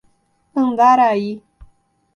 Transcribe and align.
Andaraí 0.61 1.27